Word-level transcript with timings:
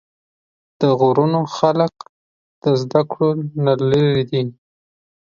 د 0.79 0.81
غرونو 0.99 1.41
خلق 1.57 1.93
د 2.63 2.65
زدکړو 2.81 3.29
نه 3.65 3.73
لرې 3.89 4.23
دي 4.29 4.43